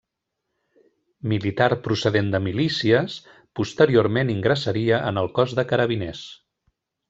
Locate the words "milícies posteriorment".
2.47-4.35